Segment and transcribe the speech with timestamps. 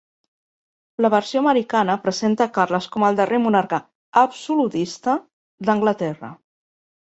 [1.05, 3.81] La versió americana presenta Carles com al darrer monarca
[4.25, 5.17] "absolutista"
[5.71, 6.35] d'Anglaterra.